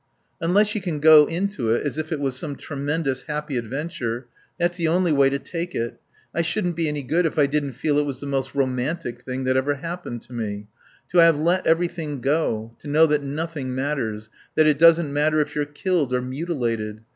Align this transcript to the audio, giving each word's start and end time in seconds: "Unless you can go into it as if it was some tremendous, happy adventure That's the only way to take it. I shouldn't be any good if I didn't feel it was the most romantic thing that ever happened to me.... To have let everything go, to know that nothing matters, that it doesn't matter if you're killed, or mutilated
"Unless 0.39 0.73
you 0.73 0.81
can 0.81 0.99
go 0.99 1.25
into 1.27 1.69
it 1.69 1.85
as 1.85 1.99
if 1.99 2.11
it 2.11 2.19
was 2.19 2.35
some 2.35 2.55
tremendous, 2.55 3.21
happy 3.21 3.55
adventure 3.55 4.25
That's 4.57 4.75
the 4.79 4.87
only 4.87 5.11
way 5.11 5.29
to 5.29 5.37
take 5.37 5.75
it. 5.75 5.99
I 6.33 6.41
shouldn't 6.41 6.75
be 6.75 6.87
any 6.87 7.03
good 7.03 7.27
if 7.27 7.37
I 7.37 7.45
didn't 7.45 7.73
feel 7.73 7.99
it 7.99 8.05
was 8.07 8.19
the 8.19 8.25
most 8.25 8.55
romantic 8.55 9.21
thing 9.21 9.43
that 9.43 9.57
ever 9.57 9.75
happened 9.75 10.23
to 10.23 10.33
me.... 10.33 10.65
To 11.11 11.19
have 11.19 11.37
let 11.37 11.67
everything 11.67 12.19
go, 12.19 12.75
to 12.79 12.87
know 12.87 13.05
that 13.05 13.21
nothing 13.21 13.75
matters, 13.75 14.31
that 14.55 14.65
it 14.65 14.79
doesn't 14.79 15.13
matter 15.13 15.39
if 15.39 15.53
you're 15.53 15.65
killed, 15.65 16.15
or 16.15 16.21
mutilated 16.23 17.01